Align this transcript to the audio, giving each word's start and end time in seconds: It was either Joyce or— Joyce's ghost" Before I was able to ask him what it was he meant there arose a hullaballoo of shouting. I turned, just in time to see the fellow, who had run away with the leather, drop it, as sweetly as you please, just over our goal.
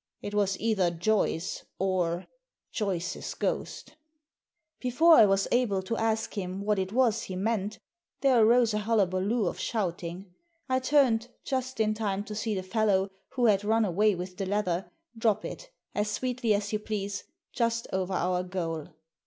It 0.19 0.33
was 0.33 0.59
either 0.59 0.89
Joyce 0.89 1.63
or— 1.77 2.25
Joyce's 2.73 3.35
ghost" 3.35 3.95
Before 4.79 5.13
I 5.13 5.27
was 5.27 5.47
able 5.51 5.83
to 5.83 5.95
ask 5.95 6.35
him 6.35 6.61
what 6.65 6.79
it 6.79 6.91
was 6.91 7.21
he 7.25 7.35
meant 7.35 7.77
there 8.21 8.41
arose 8.43 8.73
a 8.73 8.79
hullaballoo 8.79 9.45
of 9.47 9.59
shouting. 9.59 10.33
I 10.67 10.79
turned, 10.79 11.27
just 11.43 11.79
in 11.79 11.93
time 11.93 12.23
to 12.23 12.33
see 12.33 12.55
the 12.55 12.63
fellow, 12.63 13.11
who 13.35 13.45
had 13.45 13.63
run 13.63 13.85
away 13.85 14.15
with 14.15 14.37
the 14.37 14.47
leather, 14.47 14.89
drop 15.15 15.45
it, 15.45 15.69
as 15.93 16.09
sweetly 16.09 16.55
as 16.55 16.73
you 16.73 16.79
please, 16.79 17.25
just 17.53 17.85
over 17.93 18.15
our 18.15 18.41
goal. 18.41 18.87